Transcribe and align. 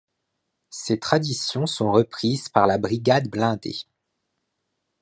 Ses 0.71 0.97
traditions 0.97 1.67
sont 1.67 1.91
reprises 1.91 2.49
par 2.49 2.65
la 2.65 2.79
Brigade 2.79 3.29
Blindée. 3.29 3.83